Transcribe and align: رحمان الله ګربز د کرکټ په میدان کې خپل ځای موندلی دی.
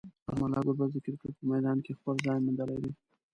رحمان 0.27 0.51
الله 0.51 0.63
ګربز 0.67 0.89
د 0.93 0.97
کرکټ 1.05 1.31
په 1.37 1.43
میدان 1.51 1.77
کې 1.85 1.97
خپل 1.97 2.15
ځای 2.25 2.37
موندلی 2.45 2.77
دی. 2.83 2.91